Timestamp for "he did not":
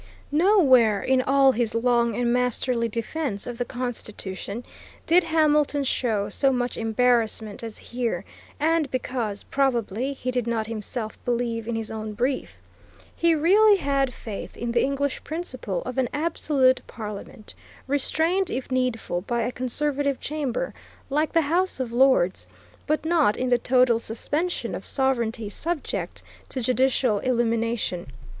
10.13-10.65